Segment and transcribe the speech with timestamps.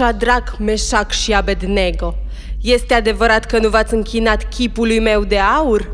[0.00, 2.14] Shadrach, Meșac și Abednego,
[2.60, 5.90] este adevărat că nu v-ați închinat chipului meu de aur?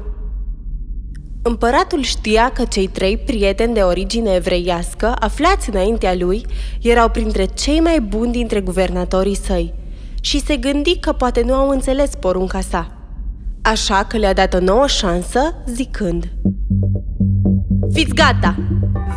[1.42, 6.46] Împăratul știa că cei trei prieteni de origine evreiască, aflați înaintea lui,
[6.82, 9.74] erau printre cei mai buni dintre guvernatorii săi
[10.20, 12.91] și se gândi că poate nu au înțeles porunca sa.
[13.62, 16.32] Așa că le-a dat o nouă șansă, zicând
[17.92, 18.54] Fiți gata!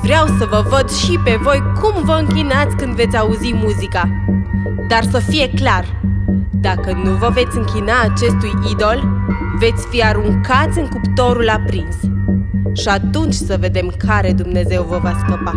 [0.02, 4.10] Vreau să vă văd și pe voi cum vă închinați când veți auzi muzica.
[4.90, 5.86] Dar să fie clar,
[6.62, 9.04] dacă nu vă veți închina acestui idol,
[9.60, 11.96] veți fi aruncați în cuptorul aprins.
[12.74, 15.54] Și atunci să vedem care Dumnezeu vă va scăpa.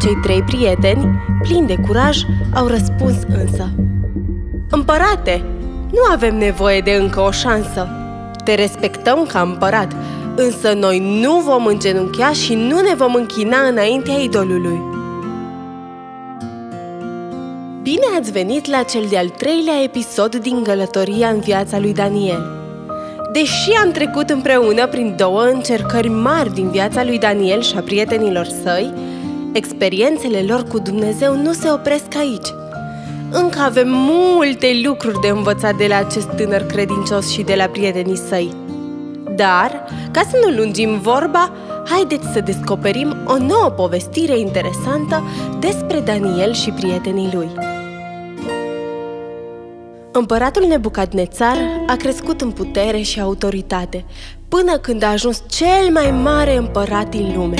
[0.00, 2.18] Cei trei prieteni, plini de curaj,
[2.54, 3.70] au răspuns însă.
[4.70, 5.44] Împărate,
[5.90, 7.88] nu avem nevoie de încă o șansă.
[8.44, 9.96] Te respectăm ca împărat,
[10.36, 14.93] însă noi nu vom îngenunchea și nu ne vom închina înaintea idolului.
[17.84, 22.42] Bine ați venit la cel de-al treilea episod din Gălătoria în viața lui Daniel.
[23.32, 28.46] Deși am trecut împreună prin două încercări mari din viața lui Daniel și a prietenilor
[28.62, 28.92] săi,
[29.52, 32.48] experiențele lor cu Dumnezeu nu se opresc aici.
[33.30, 38.16] Încă avem multe lucruri de învățat de la acest tânăr credincios și de la prietenii
[38.28, 38.54] săi.
[39.36, 41.52] Dar, ca să nu lungim vorba,
[41.84, 45.22] haideți să descoperim o nouă povestire interesantă
[45.60, 47.73] despre Daniel și prietenii lui.
[50.16, 54.04] Împăratul Nebucadnețar a crescut în putere și autoritate,
[54.48, 57.56] până când a ajuns cel mai mare împărat din lume.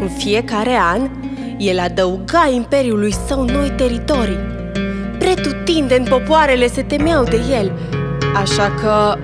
[0.00, 1.10] În fiecare an,
[1.58, 4.38] el adăuga imperiului său noi teritorii.
[5.18, 7.72] Pretutindeni popoarele se temeau de el,
[8.34, 9.18] așa că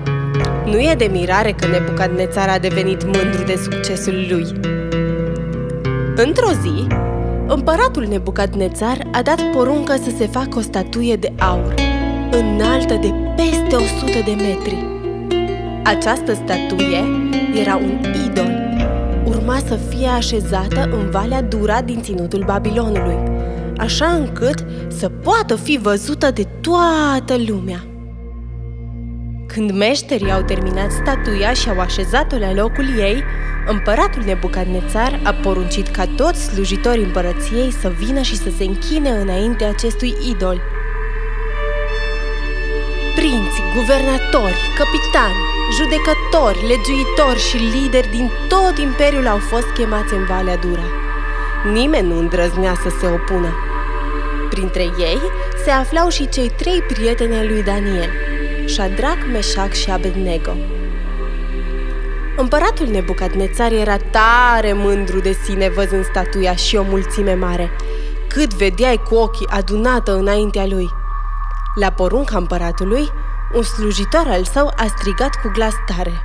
[0.65, 4.45] nu e de mirare că Nebucadnețar a devenit mândru de succesul lui.
[6.15, 6.87] Într-o zi,
[7.47, 11.86] împăratul Nebucadnețar a dat poruncă să se facă o statuie de aur,
[12.31, 14.85] înaltă de peste 100 de metri.
[15.83, 17.03] Această statuie
[17.59, 18.51] era un idol.
[19.25, 23.17] Urma să fie așezată în Valea Dura din ținutul Babilonului,
[23.77, 27.83] așa încât să poată fi văzută de toată lumea.
[29.47, 33.23] Când meșterii au terminat statuia și au așezat-o la locul ei,
[33.67, 39.63] împăratul Nebucadnețar a poruncit ca toți slujitorii împărăției să vină și să se închine înainte
[39.63, 40.61] acestui idol.
[43.19, 45.41] Prinți, guvernatori, capitani,
[45.77, 50.87] judecători, legiuitori și lideri din tot imperiul au fost chemați în Valea Dura.
[51.73, 53.51] Nimeni nu îndrăznea să se opună.
[54.49, 55.19] Printre ei
[55.63, 58.09] se aflau și cei trei prieteni ai lui Daniel–
[58.73, 60.55] Shadrach, Meșac și Abednego.
[62.35, 67.71] Împăratul Nebucadnețar era tare mândru de sine văzând statuia și o mulțime mare,
[68.27, 70.89] cât vedeai cu ochii adunată înaintea lui.
[71.79, 73.11] La porunca împăratului,
[73.53, 76.21] un slujitor al său a strigat cu glas tare.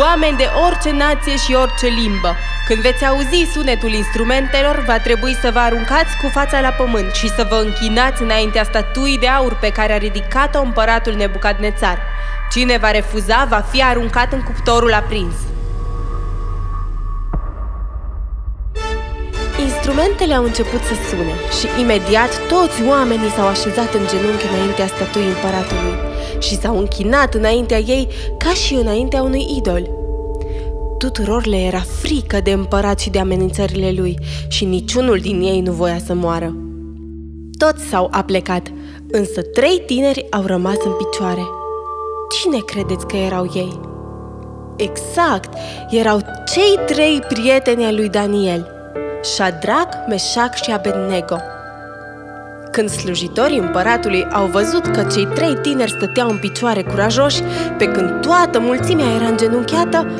[0.00, 2.36] Oameni de orice nație și orice limbă,
[2.66, 7.28] când veți auzi sunetul instrumentelor, va trebui să vă aruncați cu fața la pământ și
[7.28, 11.98] să vă închinați înaintea statuii de aur pe care a ridicat-o împăratul Nebucadnețar.
[12.50, 15.34] Cine va refuza va fi aruncat în cuptorul aprins.
[19.96, 25.26] Instrumentele au început să sune și imediat toți oamenii s-au așezat în genunchi înaintea statuii
[25.26, 25.96] împăratului
[26.38, 28.08] și s-au închinat înaintea ei
[28.38, 29.88] ca și înaintea unui idol.
[30.98, 34.18] Tuturor le era frică de împărat și de amenințările lui
[34.48, 36.56] și niciunul din ei nu voia să moară.
[37.58, 38.72] Toți s-au aplecat,
[39.10, 41.44] însă trei tineri au rămas în picioare.
[42.40, 43.80] Cine credeți că erau ei?
[44.76, 45.54] Exact,
[45.90, 46.18] erau
[46.52, 48.75] cei trei prieteni ai lui Daniel,
[49.20, 51.36] Shadrach, Meșac și Abednego.
[52.70, 57.42] Când slujitorii împăratului au văzut că cei trei tineri stăteau în picioare curajoși,
[57.78, 60.10] pe când toată mulțimea era îngenunchiată,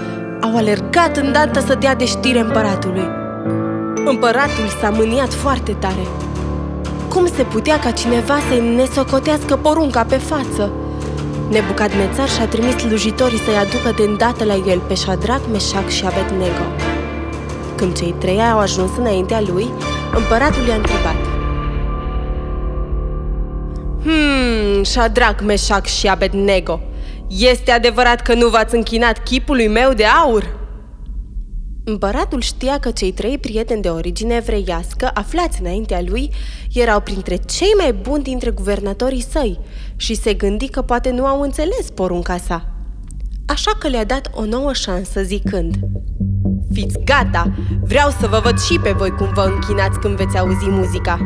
[0.41, 3.09] au alergat îndată să dea de știre împăratului.
[4.05, 6.07] Împăratul s-a mâniat foarte tare.
[7.09, 10.71] Cum se putea ca cineva să-i nesocotească porunca pe față?
[11.51, 16.96] Nebucadnețar și-a trimis slujitorii să-i aducă de îndată la el pe Shadrach, Meșac și Abednego.
[17.77, 19.67] Când cei trei au ajuns înaintea lui,
[20.17, 21.17] împăratul i-a întrebat.
[24.03, 26.81] Hmm, Shadrach, Meșac și Abednego,
[27.29, 30.57] este adevărat că nu v-ați închinat chipului meu de aur?
[31.85, 36.31] Împăratul știa că cei trei prieteni de origine evreiască, aflați înaintea lui,
[36.73, 39.59] erau printre cei mai buni dintre guvernatorii săi
[39.97, 42.71] și se gândi că poate nu au înțeles porunca sa.
[43.47, 45.75] Așa că le-a dat o nouă șansă zicând
[46.77, 47.53] Fiți gata!
[47.81, 51.19] Vreau să vă văd și pe voi cum vă închinați când veți auzi muzica.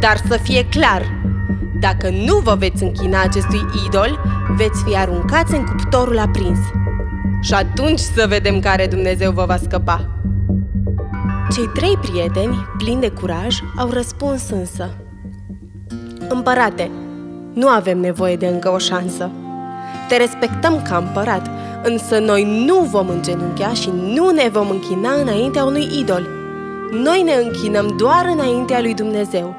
[0.00, 1.02] Dar să fie clar,
[1.80, 4.20] dacă nu vă veți închina acestui idol,
[4.56, 6.58] veți fi aruncați în cuptorul aprins.
[7.40, 10.08] Și atunci să vedem care Dumnezeu vă va scăpa.
[11.52, 14.94] Cei trei prieteni, plini de curaj, au răspuns însă.
[16.28, 16.90] Împărate,
[17.54, 19.30] nu avem nevoie de încă o șansă.
[20.08, 21.50] Te respectăm ca împărat,
[21.82, 26.26] însă noi nu vom îngenunchea și nu ne vom închina înaintea unui idol.
[26.92, 29.54] Noi ne închinăm doar înaintea lui Dumnezeu,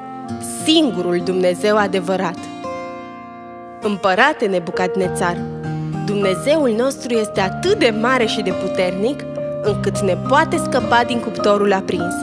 [0.64, 2.36] singurul Dumnezeu adevărat.
[3.80, 5.36] Împărate Nebucadnețar,
[6.06, 9.24] Dumnezeul nostru este atât de mare și de puternic
[9.62, 12.14] încât ne poate scăpa din cuptorul aprins.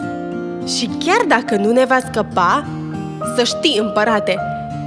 [0.66, 2.66] Și chiar dacă nu ne va scăpa,
[3.36, 4.38] să știi, împărate,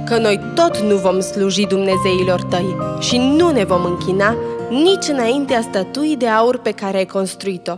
[0.05, 4.35] că noi tot nu vom sluji Dumnezeilor tăi și nu ne vom închina
[4.73, 7.73] nici înaintea statuii de aur pe care ai construit-o.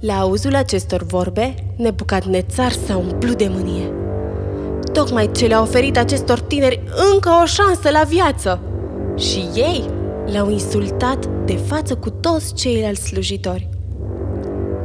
[0.00, 3.92] La auzul acestor vorbe, Nebucadnețar s-a umplut de mânie.
[4.92, 6.80] Tocmai ce le-a oferit acestor tineri
[7.12, 8.60] încă o șansă la viață.
[9.16, 9.84] Și ei
[10.32, 13.68] l-au insultat de față cu toți ceilalți slujitori.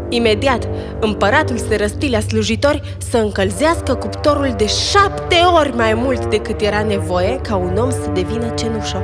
[0.09, 0.67] Imediat,
[0.99, 6.83] împăratul se răsti la slujitori să încălzească cuptorul de șapte ori mai mult decât era
[6.83, 9.03] nevoie ca un om să devină cenușă.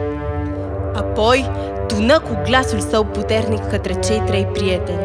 [0.96, 1.52] Apoi
[1.88, 5.00] tună cu glasul său puternic către cei trei prieteni.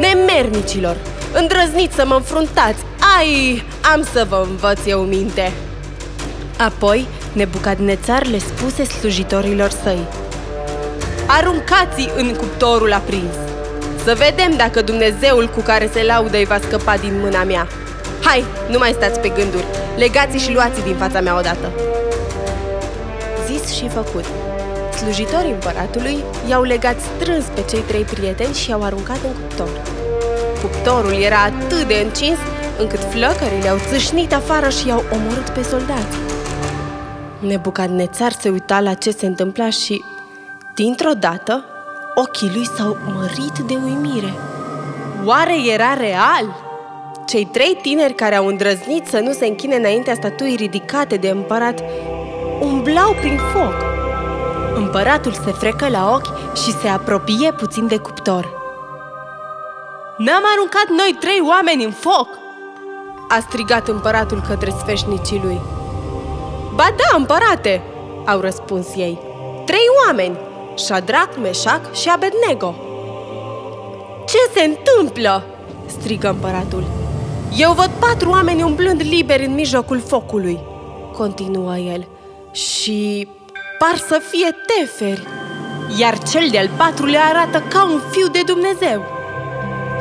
[0.00, 0.96] Nemernicilor,
[1.32, 2.84] îndrăzniți să mă înfruntați!
[3.18, 3.62] Ai,
[3.92, 5.52] am să vă învăț eu minte!
[6.58, 10.06] Apoi, Nebucadnețar le spuse slujitorilor săi.
[11.26, 13.34] Aruncați în cuptorul aprins!
[14.04, 17.66] Să vedem dacă Dumnezeul cu care se laudă îi va scăpa din mâna mea.
[18.22, 19.64] Hai, nu mai stați pe gânduri,
[19.96, 21.70] legați și luați din fața mea odată.
[23.80, 24.24] Zis și făcut.
[24.96, 29.68] Slujitorii împăratului i-au legat strâns pe cei trei prieteni și i-au aruncat în cuptor.
[30.62, 32.38] Cuptorul era atât de încins
[32.78, 36.16] încât flăcările au țâșnit afară și i-au omorât pe soldați.
[37.38, 40.04] Nebucadnețar se uita la ce se întâmpla și,
[40.74, 41.64] dintr-o dată,
[42.14, 44.32] ochii lui s-au mărit de uimire.
[45.24, 46.68] Oare era real?
[47.26, 51.82] Cei trei tineri care au îndrăznit să nu se închine înaintea statuii ridicate de împărat
[52.60, 53.74] umblau prin foc.
[54.74, 58.58] Împăratul se frecă la ochi și se apropie puțin de cuptor.
[60.16, 62.28] N-am aruncat noi trei oameni în foc!"
[63.28, 65.60] a strigat împăratul către sfeșnicii lui.
[66.74, 67.82] Ba da, împărate!"
[68.26, 69.18] au răspuns ei.
[69.64, 70.38] Trei oameni!
[70.74, 72.74] Shadrach, Meșac și Abednego.
[74.26, 75.44] Ce se întâmplă?
[75.86, 76.84] strigă împăratul.
[77.56, 80.58] Eu văd patru oameni umblând liberi în mijlocul focului,
[81.16, 82.06] continuă el,
[82.52, 83.28] și
[83.78, 85.26] par să fie teferi,
[85.98, 89.04] iar cel de-al patrulea arată ca un fiu de Dumnezeu.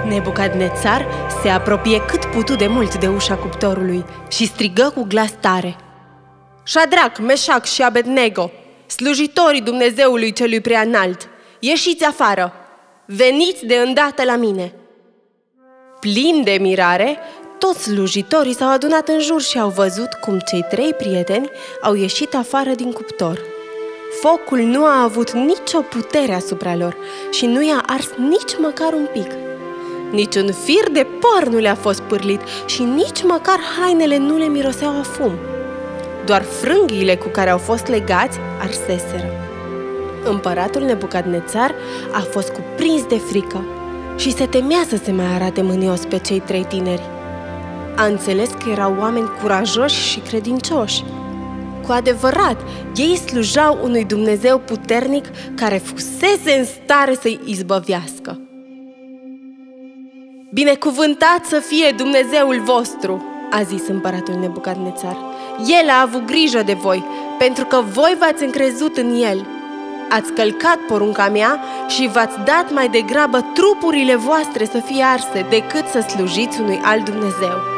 [0.07, 1.05] Nebucadnețar
[1.41, 5.75] se apropie cât putu de mult de ușa cuptorului și strigă cu glas tare.
[6.63, 8.51] Shadrach, Meșac și Abednego,
[8.85, 11.29] slujitorii Dumnezeului celui prea înalt,
[11.59, 12.53] ieșiți afară,
[13.05, 14.73] veniți de îndată la mine.
[15.99, 17.17] Plin de mirare,
[17.59, 21.50] toți slujitorii s-au adunat în jur și au văzut cum cei trei prieteni
[21.81, 23.39] au ieșit afară din cuptor.
[24.21, 26.97] Focul nu a avut nicio putere asupra lor
[27.31, 29.31] și nu i-a ars nici măcar un pic.
[30.11, 34.92] Niciun fir de păr nu le-a fost pârlit și nici măcar hainele nu le miroseau
[34.92, 35.31] a fum.
[36.25, 39.30] Doar frânghiile cu care au fost legați arseseră.
[40.23, 41.75] Împăratul Nebucadnețar
[42.11, 43.66] a fost cuprins de frică
[44.16, 47.19] și se temea să se mai arate mânios pe cei trei tineri.
[47.99, 51.03] A înțeles că erau oameni curajoși și credincioși.
[51.85, 52.61] Cu adevărat,
[52.95, 55.25] ei slujau unui Dumnezeu puternic
[55.56, 58.39] care fusese în stare să-i izbăvească.
[60.53, 65.18] Binecuvântat să fie Dumnezeul vostru, a zis împăratul Nebucadnețar.
[65.81, 67.06] El a avut grijă de voi,
[67.37, 69.47] pentru că voi v-ați încrezut în El.
[70.09, 75.87] Ați călcat porunca mea și v-ați dat mai degrabă trupurile voastre să fie arse decât
[75.87, 77.77] să slujiți unui alt Dumnezeu.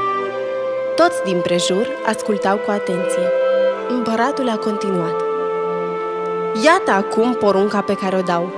[0.96, 3.28] Toți din prejur ascultau cu atenție.
[3.90, 5.16] Împăratul a continuat.
[6.64, 8.52] Iată acum porunca pe care o dau.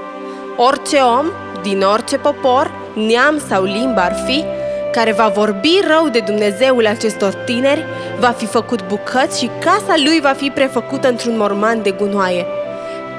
[0.57, 1.25] Orice om,
[1.61, 4.43] din orice popor, neam sau limbă ar fi,
[4.91, 7.85] care va vorbi rău de Dumnezeul acestor tineri,
[8.19, 12.45] va fi făcut bucăți și casa lui va fi prefăcută într-un morman de gunoaie.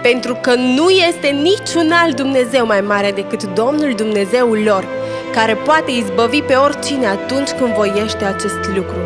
[0.02, 4.84] Pentru că nu este niciun alt Dumnezeu mai mare decât Domnul Dumnezeul lor,
[5.34, 8.98] care poate izbăvi pe oricine atunci când voiește acest lucru.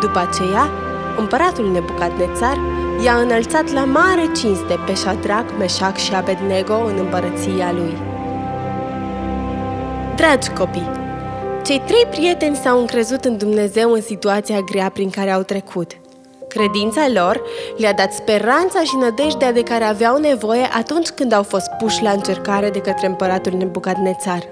[0.00, 0.70] După aceea,
[1.18, 2.56] împăratul Nebucadnețar
[3.04, 7.96] i-a înălțat la mare cinste pe Shadrach, Meșac și Abednego în împărăția lui.
[10.16, 10.90] Dragi copii,
[11.64, 15.90] cei trei prieteni s-au încrezut în Dumnezeu în situația grea prin care au trecut.
[16.54, 17.42] Credința lor
[17.76, 22.10] le-a dat speranța și nădejdea de care aveau nevoie atunci când au fost puși la
[22.10, 24.42] încercare de către împăratul Nebucadnețar.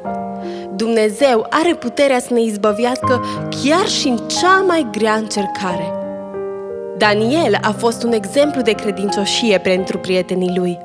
[0.74, 3.24] Dumnezeu are puterea să ne izbăvească
[3.62, 5.92] chiar și în cea mai grea încercare.
[6.96, 10.78] Daniel a fost un exemplu de credincioșie pentru prietenii lui.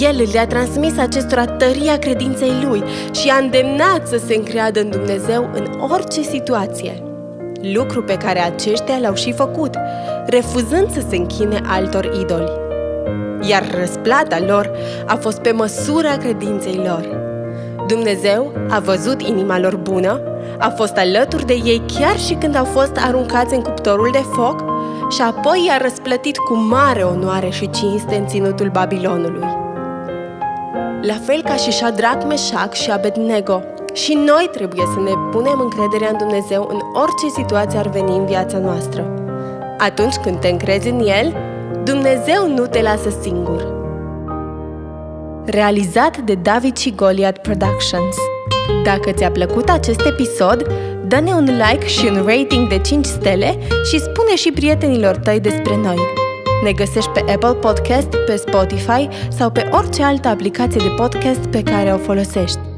[0.00, 2.82] El le-a transmis acestora tăria credinței lui
[3.12, 7.09] și a îndemnat să se încreadă în Dumnezeu în orice situație.
[7.62, 9.74] Lucru pe care aceștia l-au și făcut,
[10.26, 12.52] refuzând să se închine altor idoli.
[13.48, 14.70] Iar răsplata lor
[15.06, 17.18] a fost pe măsura credinței lor.
[17.86, 20.20] Dumnezeu a văzut inima lor bună,
[20.58, 24.64] a fost alături de ei chiar și când au fost aruncați în cuptorul de foc
[25.10, 29.48] și apoi i-a răsplătit cu mare onoare și cinste în ținutul Babilonului.
[31.02, 33.62] La fel ca și Shadrach, Meșac și Abednego,
[34.04, 38.26] și noi trebuie să ne punem încrederea în Dumnezeu în orice situație ar veni în
[38.26, 39.04] viața noastră.
[39.78, 41.36] Atunci când te încrezi în El,
[41.84, 43.80] Dumnezeu nu te lasă singur
[45.50, 48.16] realizat de David și Goliath Productions.
[48.84, 50.66] Dacă ți-a plăcut acest episod,
[51.06, 53.58] dă-ne un like și un rating de 5 stele
[53.90, 55.98] și spune și prietenilor tăi despre noi.
[56.64, 61.62] Ne găsești pe Apple Podcast, pe Spotify sau pe orice altă aplicație de podcast pe
[61.62, 62.69] care o folosești.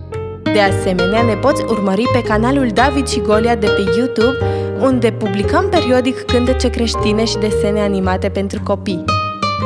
[0.52, 4.36] De asemenea, ne poți urmări pe canalul David și Golia de pe YouTube,
[4.80, 9.04] unde publicăm periodic cântece creștine și desene animate pentru copii.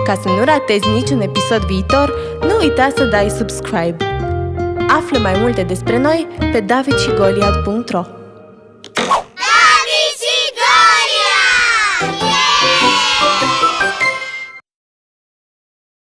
[0.06, 3.96] Ca să nu ratezi niciun episod viitor, nu uita să dai subscribe.
[4.88, 8.15] Află mai multe despre noi pe davidshigoliad.ro